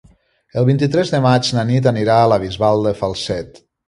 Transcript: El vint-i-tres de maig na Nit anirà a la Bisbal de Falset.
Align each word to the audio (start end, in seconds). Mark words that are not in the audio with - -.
El 0.61 0.67
vint-i-tres 0.69 1.11
de 1.15 1.19
maig 1.25 1.51
na 1.57 1.65
Nit 1.71 1.89
anirà 1.91 2.15
a 2.21 2.31
la 2.33 2.39
Bisbal 2.45 2.87
de 2.89 2.95
Falset. 3.03 3.61